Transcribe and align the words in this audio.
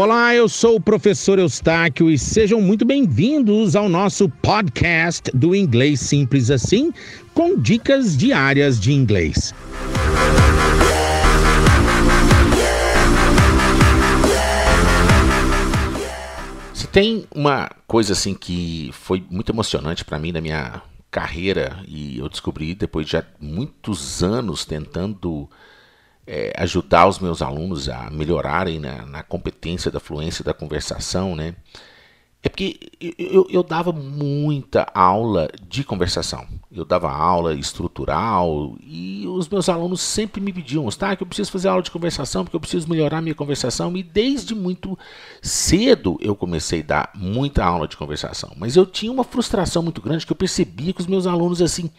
Olá, 0.00 0.32
eu 0.32 0.48
sou 0.48 0.76
o 0.76 0.80
professor 0.80 1.40
Eustáquio 1.40 2.08
e 2.08 2.16
sejam 2.16 2.60
muito 2.60 2.84
bem-vindos 2.84 3.74
ao 3.74 3.88
nosso 3.88 4.28
podcast 4.28 5.28
do 5.34 5.56
Inglês 5.56 5.98
Simples 5.98 6.52
Assim, 6.52 6.92
com 7.34 7.58
dicas 7.58 8.16
diárias 8.16 8.78
de 8.78 8.92
inglês. 8.92 9.52
Se 16.72 16.86
tem 16.86 17.26
uma 17.34 17.68
coisa 17.84 18.12
assim 18.12 18.34
que 18.34 18.90
foi 18.92 19.26
muito 19.28 19.50
emocionante 19.50 20.04
para 20.04 20.20
mim 20.20 20.30
na 20.30 20.40
minha 20.40 20.80
carreira 21.10 21.82
e 21.88 22.20
eu 22.20 22.28
descobri 22.28 22.72
depois 22.72 23.04
de 23.04 23.12
já 23.14 23.24
muitos 23.40 24.22
anos 24.22 24.64
tentando 24.64 25.50
é, 26.28 26.52
ajudar 26.58 27.08
os 27.08 27.18
meus 27.18 27.40
alunos 27.40 27.88
a 27.88 28.10
melhorarem 28.10 28.78
na, 28.78 29.06
na, 29.06 29.22
competência 29.22 29.90
da 29.90 29.98
fluência 29.98 30.44
da 30.44 30.52
conversação, 30.52 31.34
né? 31.34 31.56
É 32.40 32.48
porque 32.48 32.78
eu, 33.18 33.48
eu, 33.50 33.64
dava 33.64 33.90
muita 33.90 34.86
aula 34.94 35.48
de 35.66 35.82
conversação. 35.82 36.46
Eu 36.70 36.84
dava 36.84 37.10
aula 37.10 37.52
estrutural 37.52 38.76
e 38.80 39.26
os 39.26 39.48
meus 39.48 39.68
alunos 39.68 40.00
sempre 40.00 40.40
me 40.40 40.52
pediam, 40.52 40.88
tá, 40.90 41.16
que 41.16 41.22
eu 41.24 41.26
preciso 41.26 41.50
fazer 41.50 41.66
aula 41.66 41.82
de 41.82 41.90
conversação 41.90 42.44
porque 42.44 42.54
eu 42.54 42.60
preciso 42.60 42.88
melhorar 42.88 43.20
minha 43.20 43.34
conversação. 43.34 43.96
E 43.96 44.04
desde 44.04 44.54
muito 44.54 44.96
cedo 45.42 46.16
eu 46.20 46.36
comecei 46.36 46.80
a 46.80 46.84
dar 46.84 47.10
muita 47.12 47.64
aula 47.64 47.88
de 47.88 47.96
conversação. 47.96 48.52
Mas 48.56 48.76
eu 48.76 48.86
tinha 48.86 49.10
uma 49.10 49.24
frustração 49.24 49.82
muito 49.82 50.00
grande 50.00 50.24
que 50.24 50.30
eu 50.30 50.36
percebia 50.36 50.92
que 50.92 51.00
os 51.00 51.08
meus 51.08 51.26
alunos 51.26 51.60
assim 51.60 51.90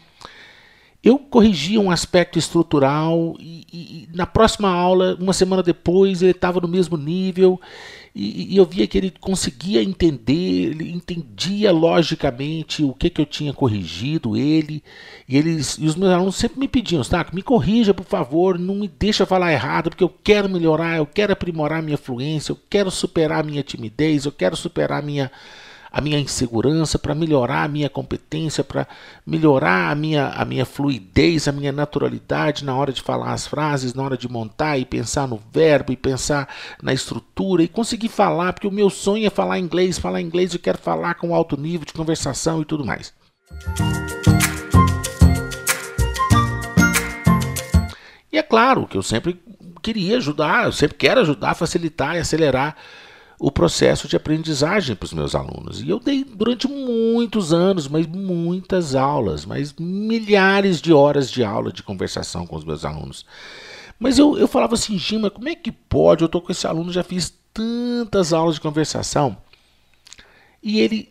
eu 1.02 1.18
corrigia 1.18 1.80
um 1.80 1.90
aspecto 1.90 2.38
estrutural 2.38 3.34
e, 3.40 3.66
e, 3.72 4.08
na 4.14 4.26
próxima 4.26 4.68
aula, 4.68 5.16
uma 5.18 5.32
semana 5.32 5.62
depois, 5.62 6.20
ele 6.20 6.32
estava 6.32 6.60
no 6.60 6.68
mesmo 6.68 6.96
nível 6.96 7.58
e, 8.14 8.52
e, 8.52 8.56
eu 8.56 8.66
via 8.66 8.86
que 8.86 8.98
ele 8.98 9.10
conseguia 9.10 9.82
entender, 9.82 10.32
ele 10.70 10.90
entendia 10.90 11.72
logicamente 11.72 12.82
o 12.82 12.92
que, 12.92 13.08
que 13.08 13.20
eu 13.20 13.24
tinha 13.24 13.52
corrigido 13.52 14.36
ele 14.36 14.82
e 15.26 15.36
eles 15.36 15.78
e 15.78 15.86
os 15.86 15.94
meus 15.96 16.12
alunos 16.12 16.36
sempre 16.36 16.58
me 16.58 16.68
pediam, 16.68 17.02
tá, 17.02 17.24
me 17.32 17.40
corrija 17.40 17.94
por 17.94 18.04
favor, 18.04 18.58
não 18.58 18.74
me 18.74 18.88
deixa 18.88 19.24
falar 19.24 19.52
errado 19.52 19.90
porque 19.90 20.04
eu 20.04 20.12
quero 20.22 20.50
melhorar, 20.50 20.98
eu 20.98 21.06
quero 21.06 21.32
aprimorar 21.32 21.82
minha 21.82 21.96
fluência, 21.96 22.52
eu 22.52 22.58
quero 22.68 22.90
superar 22.90 23.42
minha 23.42 23.62
timidez, 23.62 24.26
eu 24.26 24.32
quero 24.32 24.56
superar 24.56 25.02
minha 25.02 25.30
a 25.92 26.00
minha 26.00 26.18
insegurança, 26.18 26.98
para 26.98 27.14
melhorar 27.14 27.64
a 27.64 27.68
minha 27.68 27.90
competência, 27.90 28.62
para 28.62 28.86
melhorar 29.26 29.90
a 29.90 29.94
minha, 29.94 30.28
a 30.28 30.44
minha 30.44 30.64
fluidez, 30.64 31.48
a 31.48 31.52
minha 31.52 31.72
naturalidade 31.72 32.64
na 32.64 32.76
hora 32.76 32.92
de 32.92 33.02
falar 33.02 33.32
as 33.32 33.46
frases, 33.46 33.94
na 33.94 34.02
hora 34.02 34.16
de 34.16 34.30
montar 34.30 34.78
e 34.78 34.84
pensar 34.84 35.26
no 35.26 35.40
verbo 35.52 35.92
e 35.92 35.96
pensar 35.96 36.48
na 36.82 36.92
estrutura 36.92 37.62
e 37.62 37.68
conseguir 37.68 38.08
falar, 38.08 38.52
porque 38.52 38.68
o 38.68 38.72
meu 38.72 38.88
sonho 38.88 39.26
é 39.26 39.30
falar 39.30 39.58
inglês, 39.58 39.98
falar 39.98 40.20
inglês 40.20 40.54
eu 40.54 40.60
quero 40.60 40.78
falar 40.78 41.14
com 41.14 41.34
alto 41.34 41.56
nível 41.56 41.86
de 41.86 41.92
conversação 41.92 42.62
e 42.62 42.64
tudo 42.64 42.84
mais. 42.84 43.12
E 48.32 48.38
é 48.38 48.42
claro 48.42 48.86
que 48.86 48.96
eu 48.96 49.02
sempre 49.02 49.40
queria 49.82 50.18
ajudar, 50.18 50.66
eu 50.66 50.72
sempre 50.72 50.96
quero 50.96 51.20
ajudar, 51.20 51.54
facilitar 51.54 52.14
e 52.14 52.20
acelerar 52.20 52.76
o 53.40 53.50
processo 53.50 54.06
de 54.06 54.16
aprendizagem 54.16 54.94
para 54.94 55.06
os 55.06 55.14
meus 55.14 55.34
alunos. 55.34 55.80
E 55.80 55.88
eu 55.88 55.98
dei 55.98 56.22
durante 56.22 56.68
muitos 56.68 57.54
anos, 57.54 57.88
mas 57.88 58.06
muitas 58.06 58.94
aulas, 58.94 59.46
mas 59.46 59.74
milhares 59.80 60.78
de 60.78 60.92
horas 60.92 61.30
de 61.30 61.42
aula 61.42 61.72
de 61.72 61.82
conversação 61.82 62.46
com 62.46 62.54
os 62.54 62.64
meus 62.64 62.84
alunos. 62.84 63.24
Mas 63.98 64.18
eu, 64.18 64.36
eu 64.36 64.46
falava 64.46 64.74
assim, 64.74 64.98
Gima, 64.98 65.30
como 65.30 65.48
é 65.48 65.54
que 65.54 65.72
pode? 65.72 66.20
Eu 66.20 66.26
estou 66.26 66.42
com 66.42 66.52
esse 66.52 66.66
aluno, 66.66 66.92
já 66.92 67.02
fiz 67.02 67.32
tantas 67.54 68.34
aulas 68.34 68.56
de 68.56 68.60
conversação. 68.60 69.38
E 70.62 70.78
ele. 70.78 71.08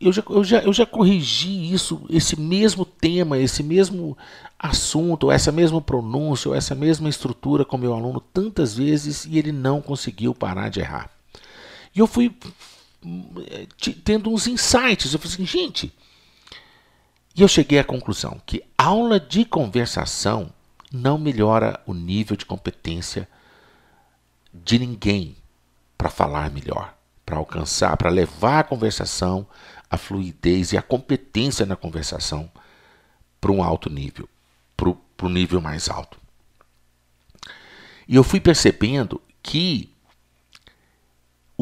Eu 0.00 0.12
já, 0.12 0.22
eu, 0.28 0.42
já, 0.42 0.58
eu 0.62 0.72
já 0.72 0.84
corrigi 0.84 1.72
isso, 1.72 2.04
esse 2.10 2.38
mesmo 2.38 2.84
tema, 2.84 3.38
esse 3.38 3.62
mesmo 3.62 4.18
assunto, 4.58 5.30
essa 5.30 5.52
mesma 5.52 5.80
pronúncia, 5.80 6.56
essa 6.56 6.74
mesma 6.74 7.08
estrutura 7.08 7.64
com 7.64 7.78
meu 7.78 7.94
aluno 7.94 8.18
tantas 8.18 8.74
vezes 8.74 9.24
e 9.26 9.38
ele 9.38 9.52
não 9.52 9.80
conseguiu 9.80 10.34
parar 10.34 10.68
de 10.68 10.80
errar. 10.80 11.21
E 11.94 11.98
eu 11.98 12.06
fui 12.06 12.34
eh, 13.50 13.66
tendo 14.04 14.30
uns 14.30 14.46
insights. 14.46 15.12
Eu 15.12 15.18
falei 15.18 15.34
assim, 15.34 15.46
gente. 15.46 15.92
E 17.34 17.42
eu 17.42 17.48
cheguei 17.48 17.78
à 17.78 17.84
conclusão 17.84 18.40
que 18.44 18.62
aula 18.76 19.18
de 19.18 19.44
conversação 19.44 20.52
não 20.92 21.18
melhora 21.18 21.80
o 21.86 21.94
nível 21.94 22.36
de 22.36 22.44
competência 22.44 23.28
de 24.52 24.78
ninguém 24.78 25.34
para 25.96 26.10
falar 26.10 26.50
melhor, 26.50 26.94
para 27.24 27.36
alcançar, 27.36 27.96
para 27.96 28.10
levar 28.10 28.60
a 28.60 28.64
conversação, 28.64 29.46
a 29.90 29.96
fluidez 29.96 30.72
e 30.72 30.76
a 30.76 30.82
competência 30.82 31.64
na 31.64 31.76
conversação 31.76 32.50
para 33.40 33.52
um 33.52 33.62
alto 33.62 33.88
nível, 33.88 34.28
para 34.76 34.90
o 34.90 35.28
nível 35.28 35.60
mais 35.60 35.88
alto. 35.88 36.18
E 38.06 38.16
eu 38.16 38.24
fui 38.24 38.40
percebendo 38.40 39.20
que 39.42 39.91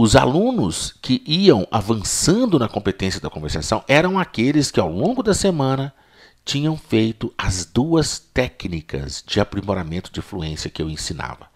os 0.02 0.16
alunos 0.16 0.94
que 1.02 1.22
iam 1.26 1.68
avançando 1.70 2.58
na 2.58 2.66
competência 2.66 3.20
da 3.20 3.28
conversação 3.28 3.84
eram 3.86 4.18
aqueles 4.18 4.70
que 4.70 4.80
ao 4.80 4.90
longo 4.90 5.22
da 5.22 5.34
semana 5.34 5.94
tinham 6.42 6.74
feito 6.74 7.30
as 7.36 7.66
duas 7.66 8.18
técnicas 8.18 9.22
de 9.26 9.40
aprimoramento 9.40 10.10
de 10.10 10.22
fluência 10.22 10.70
que 10.70 10.80
eu 10.80 10.88
ensinava. 10.88 11.50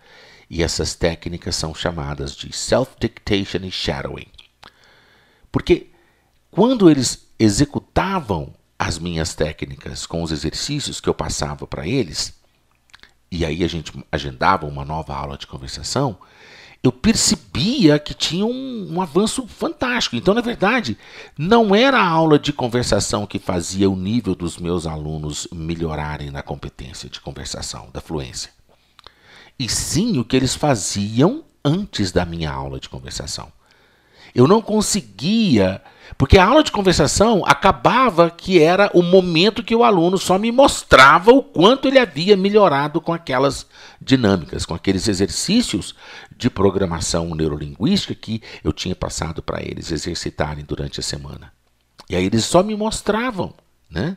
E 0.51 0.63
essas 0.63 0.95
técnicas 0.95 1.57
são 1.57 1.75
chamadas 1.75 2.37
de 2.37 2.55
self-dictation 2.55 3.65
e 3.65 3.71
shadowing. 3.71 4.29
Porque 5.51 5.87
quando 6.51 6.91
eles 6.91 7.27
executavam 7.39 8.53
as 8.79 8.99
minhas 8.99 9.35
técnicas 9.35 10.05
com 10.05 10.23
os 10.23 10.31
exercícios 10.31 11.01
que 11.01 11.09
eu 11.09 11.15
passava 11.15 11.67
para 11.67 11.89
eles, 11.89 12.35
e 13.31 13.43
aí 13.43 13.65
a 13.65 13.69
gente 13.69 13.91
agendava 14.13 14.67
uma 14.67 14.85
nova 14.85 15.15
aula 15.15 15.39
de 15.39 15.47
conversação, 15.47 16.19
eu 16.85 16.93
percebia 16.93 17.99
que 17.99 18.13
tinha 18.13 18.45
um, 18.45 18.93
um, 18.93 19.01
avanço 19.01 19.47
fantástico. 19.47 20.17
Então, 20.17 20.35
na 20.35 20.43
verdade, 20.43 20.99
não 21.37 21.75
era 21.75 21.99
a 21.99 22.07
aula 22.07 22.39
de 22.39 22.53
conversação 22.53 23.27
que 23.27 23.39
fazia 23.39 23.89
o 23.89 23.97
nível 23.97 24.35
dos 24.35 24.59
meus 24.59 24.87
alunos 24.87 25.49
melhorarem 25.51 26.31
na 26.31 26.43
competência 26.43 27.09
de 27.09 27.23
conversação, 27.23 27.89
da 27.91 28.03
fluência. 28.03 28.51
E 29.59 29.67
sim 29.67 30.19
o 30.19 30.25
que 30.27 30.37
eles 30.37 30.55
faziam 30.55 31.43
antes 31.65 32.13
da 32.13 32.27
minha 32.27 32.53
aula 32.53 32.79
de 32.79 32.91
conversação. 32.91 33.51
Eu 34.35 34.49
não 34.49 34.61
conseguia, 34.61 35.81
porque 36.19 36.37
a 36.37 36.45
aula 36.45 36.65
de 36.65 36.73
conversação 36.73 37.45
acabava 37.47 38.31
que 38.31 38.61
era 38.61 38.91
o 38.93 39.03
momento 39.03 39.63
que 39.63 39.77
o 39.77 39.85
aluno 39.85 40.19
só 40.19 40.39
me 40.39 40.51
mostrava 40.51 41.31
o 41.31 41.43
quanto 41.43 41.87
ele 41.87 41.99
havia 41.99 42.37
melhorado 42.37 43.01
com 43.01 43.13
aquelas 43.13 43.67
dinâmicas, 44.01 44.67
com 44.67 44.75
aqueles 44.75 45.07
exercícios 45.07 45.95
de 46.37 46.51
programação 46.51 47.35
neurolinguística 47.35 48.15
que 48.15 48.43
eu 48.65 48.73
tinha 48.73 48.97
passado 48.97 49.41
para 49.41 49.63
eles 49.63 49.93
exercitarem 49.93 50.65
durante 50.65 50.99
a 50.99 51.03
semana. 51.03 51.53
E 52.11 52.17
aí 52.17 52.27
eles 52.27 52.45
só 52.45 52.63
me 52.63 52.77
mostravam, 52.77 53.55
né? 53.89 54.17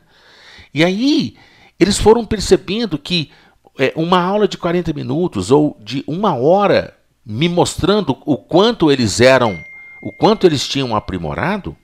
E 0.74 0.84
aí 0.84 1.36
eles 1.78 1.96
foram 1.96 2.24
percebendo 2.24 2.98
que 2.98 3.30
é, 3.78 3.92
uma 3.94 4.20
aula 4.20 4.48
de 4.48 4.58
40 4.58 4.92
minutos 4.92 5.50
ou 5.52 5.78
de 5.80 6.02
uma 6.06 6.34
hora 6.34 6.96
me 7.24 7.48
mostrando 7.48 8.16
o 8.26 8.36
quanto 8.36 8.90
eles 8.90 9.20
eram 9.20 9.62
o 10.00 10.12
quanto 10.12 10.46
eles 10.46 10.66
tinham 10.66 10.94
aprimorado. 10.94 11.76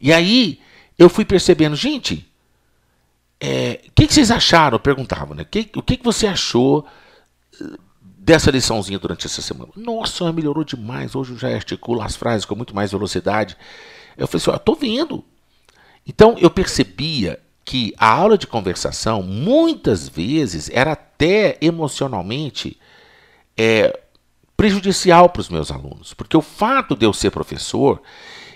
E 0.00 0.12
aí 0.12 0.60
eu 0.98 1.08
fui 1.08 1.24
percebendo, 1.24 1.76
gente, 1.76 2.14
o 2.14 2.24
é, 3.40 3.80
que, 3.94 4.06
que, 4.06 4.14
vocês 4.14 4.30
acharam? 4.30 4.76
Eu 4.76 4.80
perguntava, 4.80 5.34
né? 5.34 5.44
Que, 5.44 5.70
o 5.76 5.82
que, 5.82 5.96
que 5.96 6.04
você 6.04 6.26
achou 6.26 6.86
eh, 7.60 7.76
dessa 8.00 8.50
liçãozinha 8.50 8.98
durante 8.98 9.26
essa 9.26 9.42
semana? 9.42 9.70
Nossa, 9.76 10.32
melhorou 10.32 10.64
demais. 10.64 11.14
Hoje 11.14 11.32
eu 11.32 11.38
já 11.38 11.48
articulo 11.48 12.00
as 12.00 12.16
frases 12.16 12.46
com 12.46 12.54
muito 12.54 12.74
mais 12.74 12.92
velocidade. 12.92 13.56
Eu 14.16 14.26
falei 14.26 14.42
assim: 14.42 14.50
ó, 14.50 14.58
tô 14.58 14.74
vendo. 14.74 15.22
Então 16.06 16.36
eu 16.38 16.50
percebia 16.50 17.38
que 17.62 17.92
a 17.98 18.08
aula 18.08 18.38
de 18.38 18.46
conversação 18.46 19.22
muitas 19.22 20.08
vezes 20.08 20.70
era 20.70 20.92
até 20.92 21.58
emocionalmente 21.60 22.78
é, 23.56 24.00
prejudicial 24.56 25.28
para 25.28 25.40
os 25.40 25.48
meus 25.48 25.70
alunos, 25.70 26.14
porque 26.14 26.36
o 26.36 26.42
fato 26.42 26.96
de 26.96 27.04
eu 27.04 27.12
ser 27.12 27.30
professor 27.30 28.00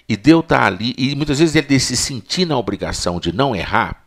e 0.08 0.17
de 0.17 0.31
eu 0.31 0.41
estar 0.41 0.64
ali, 0.64 0.94
e 0.97 1.14
muitas 1.14 1.38
vezes 1.38 1.55
ele 1.55 1.79
se 1.79 1.97
sentir 1.97 2.47
na 2.47 2.58
obrigação 2.58 3.20
de 3.20 3.32
não 3.32 3.55
errar, 3.55 4.05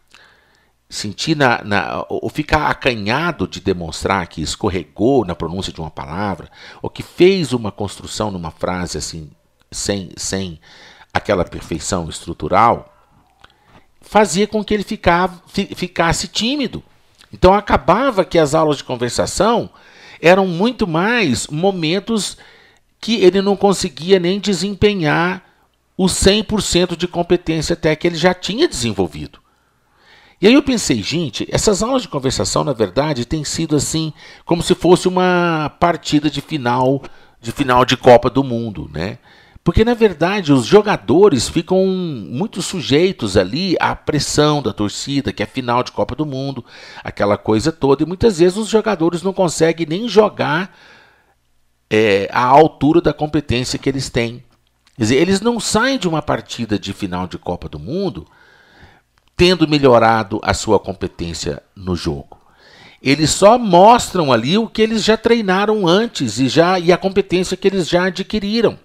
sentir 0.90 1.36
na, 1.36 1.63
na, 1.63 2.06
ou 2.10 2.30
ficar 2.30 2.69
acanhado 2.69 3.48
de 3.48 3.60
demonstrar 3.60 4.28
que 4.28 4.42
escorregou 4.42 5.25
na 5.25 5.36
pronúncia 5.36 5.72
de 5.72 5.80
uma 5.80 5.90
palavra, 5.90 6.50
ou 6.81 6.90
que 6.90 7.01
fez 7.01 7.54
uma 7.54 7.72
construção 7.72 8.30
numa 8.30 8.51
frase 8.51 8.98
assim, 8.98 9.31
sem, 9.72 10.10
sem 10.18 10.60
aquela 11.13 11.45
perfeição 11.45 12.10
estrutural, 12.10 12.94
fazia 14.01 14.45
com 14.48 14.63
que 14.63 14.74
ele 14.74 14.84
ficava, 14.84 15.42
ficasse 15.48 16.28
tímido. 16.28 16.84
Então 17.31 17.54
acabava 17.54 18.25
que 18.25 18.38
as 18.38 18.54
aulas 18.54 18.78
de 18.78 18.84
conversação 18.84 19.69
eram 20.24 20.48
muito 20.48 20.88
mais 20.88 21.48
momentos 21.48 22.38
que 23.02 23.16
ele 23.16 23.42
não 23.42 23.58
conseguia 23.58 24.18
nem 24.22 24.40
desempenhar 24.40 25.44
o 25.98 26.06
100% 26.06 26.96
de 26.96 27.10
competência 27.10 27.74
até 27.74 27.94
que 27.94 28.08
ele 28.08 28.16
já 28.16 28.34
tinha 28.34 28.66
desenvolvido. 28.66 29.40
E 30.42 30.48
aí 30.48 30.54
eu 30.54 30.64
pensei, 30.64 31.04
gente, 31.04 31.46
essas 31.52 31.84
aulas 31.84 32.04
de 32.04 32.08
conversação, 32.08 32.64
na 32.64 32.72
verdade, 32.72 33.25
têm 33.25 33.44
sido 33.44 33.75
assim, 33.75 34.14
como 34.46 34.64
se 34.64 34.74
fosse 34.74 35.10
uma 35.10 35.70
partida 35.78 36.30
de 36.30 36.40
final, 36.40 37.04
de 37.42 37.52
final 37.52 37.84
de 37.84 37.98
Copa 37.98 38.30
do 38.30 38.46
Mundo, 38.46 38.90
né? 38.94 39.19
Porque 39.63 39.86
na 39.86 39.94
verdade 39.94 40.51
os 40.51 40.65
jogadores 40.65 41.48
ficam 41.48 41.86
muito 41.86 42.62
sujeitos 42.62 43.38
ali 43.38 43.77
à 43.80 43.95
pressão 43.95 44.62
da 44.62 44.74
torcida, 44.74 45.31
que 45.31 45.42
é 45.42 45.45
final 45.45 45.81
de 45.83 45.92
Copa 45.94 46.15
do 46.15 46.25
Mundo, 46.25 46.65
aquela 47.01 47.38
coisa 47.38 47.71
toda, 47.71 48.04
e 48.04 48.06
muitas 48.06 48.39
vezes 48.39 48.57
os 48.57 48.68
jogadores 48.68 49.21
não 49.21 49.31
conseguem 49.31 49.88
nem 49.88 50.10
jogar 50.10 50.75
é, 51.89 52.30
à 52.33 52.44
altura 52.44 53.00
da 53.00 53.13
competência 53.13 53.80
que 53.80 53.88
eles 53.88 54.10
têm. 54.10 54.44
Quer 54.98 55.04
dizer, 55.04 55.15
eles 55.15 55.39
não 55.39 55.60
saem 55.60 55.98
de 55.98 56.09
uma 56.09 56.21
partida 56.21 56.77
de 56.77 56.92
final 56.92 57.25
de 57.25 57.38
Copa 57.38 57.69
do 57.69 57.80
Mundo 57.80 58.27
tendo 59.36 59.68
melhorado 59.68 60.39
a 60.44 60.54
sua 60.54 60.77
competência 60.77 61.63
no 61.75 61.95
jogo. 61.95 62.38
Eles 63.01 63.31
só 63.31 63.57
mostram 63.57 64.31
ali 64.31 64.57
o 64.57 64.68
que 64.68 64.81
eles 64.81 65.04
já 65.04 65.18
treinaram 65.18 65.88
antes 65.88 66.38
e 66.39 66.48
já 66.48 66.80
e 66.80 66.92
a 66.92 66.98
competência 66.98 67.57
que 67.57 67.68
eles 67.68 67.88
já 67.88 68.06
adquiriram. 68.06 68.77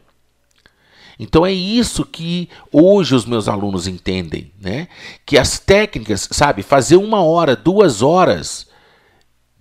Então 1.19 1.44
é 1.44 1.53
isso 1.53 2.05
que 2.05 2.49
hoje 2.73 3.15
os 3.15 3.26
meus 3.26 3.49
alunos 3.49 3.88
entendem, 3.88 4.53
né? 4.61 4.88
Que 5.26 5.37
as 5.37 5.59
técnicas, 5.59 6.29
sabe, 6.31 6.62
fazer 6.62 6.97
uma 6.97 7.23
hora, 7.23 7.56
duas 7.56 8.03
horas 8.03 8.69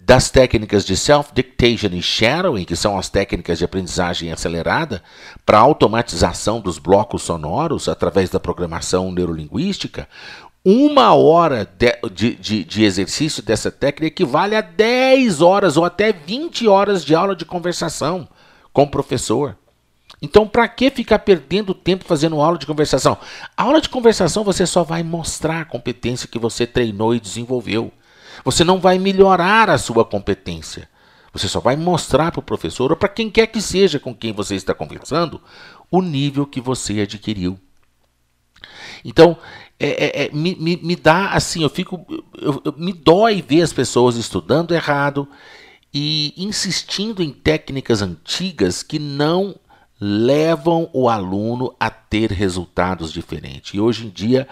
das 0.07 0.30
técnicas 0.30 0.86
de 0.86 0.95
self-dictation 0.95 1.89
e 1.92 2.01
shadowing, 2.01 2.63
que 2.63 2.77
são 2.77 2.98
as 2.98 3.09
técnicas 3.09 3.57
de 3.57 3.65
aprendizagem 3.65 4.31
acelerada 4.31 5.04
para 5.45 5.59
automatização 5.59 6.62
dos 6.62 6.80
blocos 6.80 7.24
sonoros 7.24 7.89
através 7.89 8.30
da 8.30 8.39
programação 8.39 9.12
neurolinguística, 9.12 10.07
uma 10.63 11.13
hora 11.13 11.65
de, 11.65 12.36
de, 12.36 12.63
de, 12.63 12.83
exercício 12.83 13.44
dessa 13.44 13.69
técnica 13.69 14.07
equivale 14.07 14.56
a 14.56 14.62
10 14.62 15.42
horas 15.42 15.75
ou 15.75 15.83
até 15.83 16.13
20 16.13 16.68
horas 16.68 17.04
de 17.04 17.13
aula 17.15 17.36
de 17.36 17.44
conversação 17.44 18.27
com 18.71 18.83
o 18.83 18.89
professor. 18.89 19.57
Então, 20.21 20.47
para 20.47 20.67
que 20.67 20.89
ficar 20.89 21.19
perdendo 21.19 21.73
tempo 21.73 22.03
fazendo 22.03 22.41
aula 22.41 22.57
de 22.57 22.65
conversação? 22.65 23.17
A 23.55 23.63
aula 23.63 23.79
de 23.79 23.89
conversação 23.89 24.43
você 24.43 24.65
só 24.65 24.83
vai 24.83 25.03
mostrar 25.03 25.61
a 25.61 25.65
competência 25.65 26.27
que 26.27 26.39
você 26.39 26.65
treinou 26.65 27.13
e 27.13 27.19
desenvolveu. 27.19 27.91
Você 28.43 28.63
não 28.63 28.79
vai 28.79 28.97
melhorar 28.97 29.69
a 29.69 29.77
sua 29.77 30.03
competência. 30.03 30.89
Você 31.31 31.47
só 31.47 31.59
vai 31.59 31.75
mostrar 31.75 32.31
para 32.31 32.39
o 32.39 32.43
professor 32.43 32.91
ou 32.91 32.97
para 32.97 33.09
quem 33.09 33.29
quer 33.29 33.47
que 33.47 33.61
seja 33.61 33.99
com 33.99 34.15
quem 34.15 34.33
você 34.33 34.55
está 34.55 34.73
conversando 34.73 35.39
o 35.91 36.01
nível 36.01 36.47
que 36.47 36.59
você 36.59 37.01
adquiriu. 37.01 37.59
Então, 39.05 39.37
é, 39.79 40.05
é, 40.05 40.25
é, 40.25 40.29
me, 40.31 40.55
me, 40.55 40.77
me, 40.77 40.95
dá 40.95 41.29
assim, 41.29 41.61
eu 41.61 41.69
fico. 41.69 42.03
Eu, 42.35 42.61
eu, 42.65 42.73
me 42.75 42.91
dói 42.91 43.43
ver 43.47 43.61
as 43.61 43.71
pessoas 43.71 44.15
estudando 44.15 44.73
errado 44.73 45.27
e 45.93 46.33
insistindo 46.35 47.21
em 47.21 47.31
técnicas 47.31 48.01
antigas 48.01 48.81
que 48.81 48.97
não 48.97 49.55
levam 49.99 50.89
o 50.94 51.09
aluno 51.09 51.73
a 51.79 51.89
ter 51.89 52.31
resultados 52.31 53.11
diferentes. 53.11 53.73
E 53.73 53.79
hoje 53.79 54.07
em 54.07 54.09
dia 54.09 54.47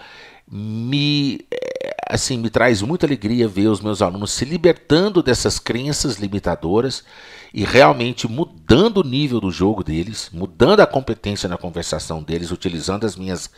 me 0.48 1.40
é, 1.52 1.96
assim 2.08 2.38
me 2.38 2.50
traz 2.50 2.82
muita 2.82 3.06
alegria 3.06 3.48
ver 3.48 3.66
os 3.66 3.80
meus 3.80 4.00
alunos 4.00 4.32
se 4.32 4.44
libertando 4.44 5.22
dessas 5.22 5.58
crenças 5.58 6.16
limitadoras 6.16 7.04
e 7.52 7.64
realmente 7.64 8.28
mudando 8.28 8.98
o 8.98 9.04
nível 9.04 9.40
do 9.40 9.50
jogo 9.50 9.82
deles, 9.82 10.30
mudando 10.32 10.80
a 10.80 10.86
competência 10.86 11.48
na 11.48 11.56
conversação 11.56 12.22
deles, 12.22 12.50
utilizando 12.50 13.04
as 13.04 13.16
minhas 13.16 13.50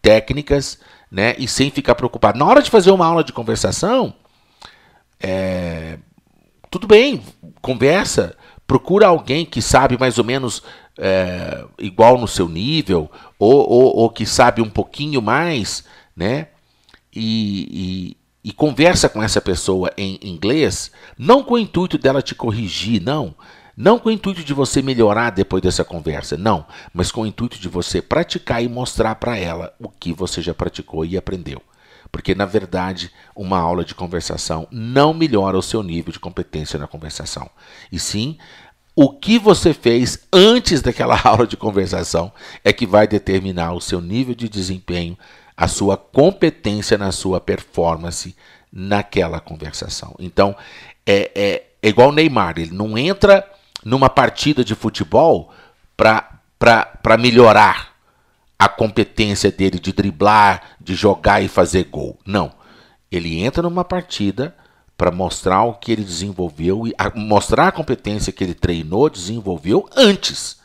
técnicas, 0.00 0.78
né? 1.10 1.34
E 1.38 1.46
sem 1.46 1.70
ficar 1.70 1.94
preocupado. 1.94 2.38
Na 2.38 2.46
hora 2.46 2.62
de 2.62 2.70
fazer 2.70 2.90
uma 2.90 3.06
aula 3.06 3.22
de 3.22 3.32
conversação, 3.32 4.14
é, 5.20 5.98
tudo 6.70 6.86
bem, 6.86 7.22
conversa, 7.62 8.36
procura 8.66 9.06
alguém 9.06 9.44
que 9.44 9.60
sabe 9.60 9.98
mais 9.98 10.18
ou 10.18 10.24
menos 10.24 10.62
é, 10.98 11.64
igual 11.78 12.18
no 12.18 12.28
seu 12.28 12.48
nível, 12.48 13.10
ou, 13.38 13.68
ou, 13.68 13.96
ou, 13.96 14.10
que 14.10 14.24
sabe 14.24 14.62
um 14.62 14.70
pouquinho 14.70 15.20
mais, 15.20 15.84
né? 16.16 16.48
E, 17.14 18.16
e, 18.42 18.50
e 18.50 18.52
conversa 18.52 19.08
com 19.08 19.22
essa 19.22 19.40
pessoa 19.40 19.92
em 19.96 20.18
inglês, 20.22 20.90
não 21.18 21.42
com 21.42 21.54
o 21.54 21.58
intuito 21.58 21.98
dela 21.98 22.22
te 22.22 22.34
corrigir, 22.34 23.00
não 23.00 23.34
não 23.76 23.98
com 23.98 24.08
o 24.08 24.12
intuito 24.12 24.44
de 24.44 24.54
você 24.54 24.80
melhorar 24.80 25.30
depois 25.30 25.62
dessa 25.62 25.84
conversa, 25.84 26.36
não, 26.36 26.64
mas 26.92 27.10
com 27.10 27.22
o 27.22 27.26
intuito 27.26 27.58
de 27.58 27.68
você 27.68 28.00
praticar 28.00 28.62
e 28.62 28.68
mostrar 28.68 29.16
para 29.16 29.36
ela 29.36 29.74
o 29.80 29.88
que 29.88 30.12
você 30.12 30.40
já 30.40 30.54
praticou 30.54 31.04
e 31.04 31.16
aprendeu. 31.16 31.60
Porque, 32.14 32.32
na 32.32 32.44
verdade, 32.44 33.10
uma 33.34 33.58
aula 33.58 33.84
de 33.84 33.92
conversação 33.92 34.68
não 34.70 35.12
melhora 35.12 35.58
o 35.58 35.62
seu 35.62 35.82
nível 35.82 36.12
de 36.12 36.20
competência 36.20 36.78
na 36.78 36.86
conversação. 36.86 37.50
E 37.90 37.98
sim, 37.98 38.38
o 38.94 39.10
que 39.10 39.36
você 39.36 39.74
fez 39.74 40.20
antes 40.32 40.80
daquela 40.80 41.18
aula 41.26 41.44
de 41.44 41.56
conversação 41.56 42.32
é 42.62 42.72
que 42.72 42.86
vai 42.86 43.08
determinar 43.08 43.72
o 43.72 43.80
seu 43.80 44.00
nível 44.00 44.32
de 44.32 44.48
desempenho, 44.48 45.18
a 45.56 45.66
sua 45.66 45.96
competência 45.96 46.96
na 46.96 47.10
sua 47.10 47.40
performance 47.40 48.36
naquela 48.72 49.40
conversação. 49.40 50.14
Então, 50.20 50.54
é, 51.04 51.32
é, 51.34 51.66
é 51.82 51.88
igual 51.88 52.10
o 52.10 52.12
Neymar, 52.12 52.60
ele 52.60 52.72
não 52.72 52.96
entra 52.96 53.44
numa 53.84 54.08
partida 54.08 54.62
de 54.62 54.76
futebol 54.76 55.52
para 55.96 57.18
melhorar 57.18 57.93
a 58.64 58.68
competência 58.68 59.50
dele 59.50 59.78
de 59.78 59.92
driblar, 59.92 60.76
de 60.80 60.94
jogar 60.94 61.42
e 61.42 61.48
fazer 61.48 61.84
gol. 61.84 62.18
Não. 62.24 62.52
Ele 63.10 63.42
entra 63.42 63.62
numa 63.62 63.84
partida 63.84 64.54
para 64.96 65.10
mostrar 65.10 65.64
o 65.64 65.74
que 65.74 65.92
ele 65.92 66.04
desenvolveu 66.04 66.86
e 66.86 66.94
a, 66.96 67.10
mostrar 67.14 67.68
a 67.68 67.72
competência 67.72 68.32
que 68.32 68.42
ele 68.42 68.54
treinou, 68.54 69.10
desenvolveu 69.10 69.88
antes. 69.96 70.60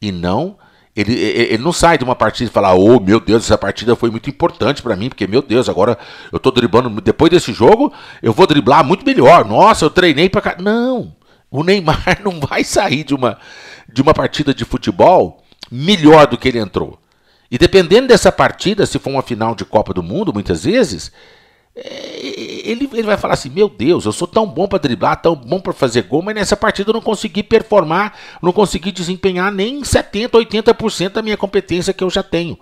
E 0.00 0.12
não 0.12 0.56
ele, 0.94 1.14
ele 1.14 1.62
não 1.62 1.72
sai 1.72 1.96
de 1.96 2.02
uma 2.02 2.16
partida 2.16 2.50
e 2.50 2.52
fala: 2.52 2.74
"Oh, 2.74 2.98
meu 2.98 3.20
Deus, 3.20 3.44
essa 3.44 3.56
partida 3.56 3.94
foi 3.94 4.10
muito 4.10 4.28
importante 4.28 4.82
para 4.82 4.96
mim, 4.96 5.08
porque 5.08 5.28
meu 5.28 5.40
Deus, 5.40 5.68
agora 5.68 5.96
eu 6.32 6.40
tô 6.40 6.50
driblando 6.50 7.00
depois 7.00 7.30
desse 7.30 7.52
jogo, 7.52 7.92
eu 8.20 8.32
vou 8.32 8.48
driblar 8.48 8.84
muito 8.84 9.06
melhor. 9.06 9.44
Nossa, 9.44 9.84
eu 9.84 9.90
treinei 9.90 10.28
para 10.28 10.56
Não. 10.60 11.14
O 11.50 11.62
Neymar 11.62 12.18
não 12.22 12.40
vai 12.40 12.64
sair 12.64 13.04
de 13.04 13.14
uma, 13.14 13.38
de 13.92 14.02
uma 14.02 14.12
partida 14.12 14.52
de 14.52 14.64
futebol 14.64 15.42
melhor 15.70 16.26
do 16.26 16.36
que 16.36 16.48
ele 16.48 16.58
entrou. 16.58 16.98
E 17.50 17.56
dependendo 17.56 18.08
dessa 18.08 18.30
partida, 18.30 18.84
se 18.84 18.98
for 18.98 19.10
uma 19.10 19.22
final 19.22 19.54
de 19.54 19.64
Copa 19.64 19.94
do 19.94 20.02
Mundo, 20.02 20.32
muitas 20.32 20.64
vezes, 20.64 21.10
é, 21.74 22.18
ele, 22.70 22.88
ele 22.92 23.02
vai 23.02 23.16
falar 23.16 23.34
assim: 23.34 23.48
Meu 23.48 23.68
Deus, 23.68 24.04
eu 24.04 24.12
sou 24.12 24.28
tão 24.28 24.46
bom 24.46 24.66
para 24.66 24.78
driblar, 24.78 25.22
tão 25.22 25.34
bom 25.34 25.60
para 25.60 25.72
fazer 25.72 26.02
gol, 26.02 26.22
mas 26.22 26.34
nessa 26.34 26.56
partida 26.56 26.90
eu 26.90 26.94
não 26.94 27.00
consegui 27.00 27.42
performar, 27.42 28.14
não 28.42 28.52
consegui 28.52 28.92
desempenhar 28.92 29.52
nem 29.52 29.80
70%, 29.80 30.30
80% 30.30 31.08
da 31.10 31.22
minha 31.22 31.36
competência 31.36 31.94
que 31.94 32.04
eu 32.04 32.10
já 32.10 32.22
tenho. 32.22 32.58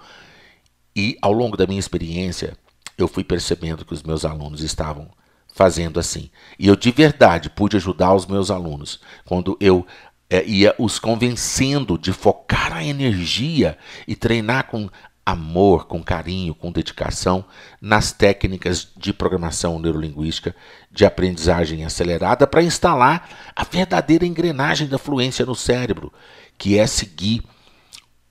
E 0.94 1.16
ao 1.20 1.32
longo 1.32 1.56
da 1.56 1.66
minha 1.66 1.80
experiência, 1.80 2.56
eu 2.96 3.08
fui 3.08 3.24
percebendo 3.24 3.84
que 3.84 3.92
os 3.92 4.02
meus 4.02 4.24
alunos 4.24 4.62
estavam 4.62 5.10
fazendo 5.56 5.98
assim. 5.98 6.30
E 6.58 6.68
eu 6.68 6.76
de 6.76 6.90
verdade 6.90 7.48
pude 7.48 7.76
ajudar 7.76 8.14
os 8.14 8.26
meus 8.26 8.50
alunos 8.50 9.00
quando 9.24 9.56
eu 9.58 9.86
é, 10.28 10.44
ia 10.44 10.74
os 10.78 10.98
convencendo 10.98 11.96
de 11.96 12.12
focar 12.12 12.72
a 12.72 12.84
energia 12.84 13.78
e 14.06 14.16
treinar 14.16 14.66
com 14.66 14.88
amor, 15.24 15.86
com 15.86 16.02
carinho, 16.02 16.54
com 16.54 16.70
dedicação 16.70 17.44
nas 17.80 18.12
técnicas 18.12 18.88
de 18.96 19.12
programação 19.12 19.78
neurolinguística 19.80 20.54
de 20.90 21.04
aprendizagem 21.04 21.84
acelerada 21.84 22.46
para 22.46 22.62
instalar 22.62 23.28
a 23.54 23.64
verdadeira 23.64 24.24
engrenagem 24.24 24.86
da 24.86 24.98
fluência 24.98 25.44
no 25.44 25.54
cérebro, 25.54 26.12
que 26.56 26.78
é 26.78 26.86
seguir 26.86 27.42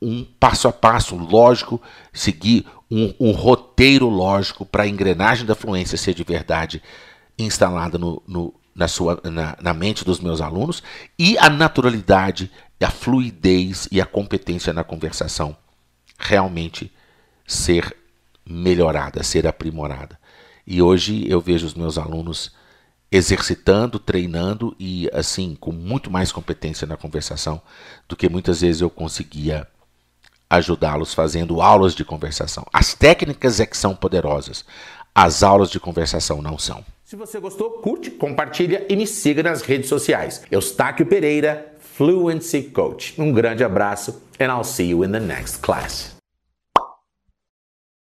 um 0.02 0.24
passo 0.40 0.70
a 0.70 0.72
passo 0.72 1.18
lógico, 1.18 1.82
seguir 2.14 2.66
um, 2.90 3.14
um 3.20 3.32
roteiro 3.32 4.08
lógico 4.08 4.66
para 4.66 4.84
a 4.84 4.88
engrenagem 4.88 5.46
da 5.46 5.56
fluência 5.56 5.98
ser 5.98 6.14
de 6.14 6.24
verdade 6.24 6.82
instalada 7.38 7.98
no, 7.98 8.24
no, 8.26 8.54
na, 8.76 8.88
sua, 8.88 9.22
na, 9.24 9.58
na 9.62 9.74
mente 9.74 10.04
dos 10.04 10.20
meus 10.20 10.42
alunos 10.42 10.84
e 11.18 11.38
a 11.38 11.50
naturalidade, 11.50 12.52
a 12.82 12.92
fluidez 12.92 13.88
e 13.92 14.02
a 14.02 14.06
competência 14.06 14.74
na 14.74 14.84
conversação 14.84 15.56
realmente 16.20 16.92
ser 17.48 17.96
melhorada, 18.46 19.24
ser 19.24 19.48
aprimorada. 19.48 20.20
E 20.68 20.82
hoje 20.82 21.26
eu 21.28 21.40
vejo 21.40 21.66
os 21.66 21.74
meus 21.74 21.98
alunos 21.98 22.52
exercitando, 23.12 23.98
treinando 23.98 24.76
e 24.80 25.10
assim 25.14 25.56
com 25.56 25.72
muito 25.72 26.12
mais 26.12 26.32
competência 26.32 26.86
na 26.86 26.98
conversação 26.98 27.62
do 28.10 28.16
que 28.16 28.28
muitas 28.28 28.62
vezes 28.62 28.82
eu 28.82 28.90
conseguia 28.90 29.68
ajudá-los 30.50 31.14
fazendo 31.14 31.62
aulas 31.62 31.96
de 31.96 32.04
conversação. 32.04 32.66
As 32.74 32.94
técnicas 32.94 33.60
é 33.60 33.66
que 33.66 33.78
são 33.78 33.96
poderosas, 33.96 34.66
as 35.14 35.44
aulas 35.44 35.70
de 35.70 35.80
conversação 35.80 36.42
não 36.42 36.58
são. 36.58 36.84
Se 37.06 37.16
você 37.16 37.40
gostou, 37.40 37.70
curte, 37.70 38.10
compartilha 38.10 38.84
e 38.90 38.96
me 38.96 39.06
siga 39.06 39.44
nas 39.44 39.62
redes 39.62 39.88
sociais. 39.88 40.42
Eustáquio 40.50 41.06
Pereira, 41.06 41.72
Fluency 41.78 42.64
Coach. 42.64 43.14
Um 43.22 43.32
grande 43.32 43.64
abraço 43.64 44.24
and 44.40 44.46
I'll 44.46 44.64
see 44.64 44.90
you 44.90 45.06
in 45.06 45.12
the 45.12 45.20
next 45.20 45.62
class. 45.62 46.15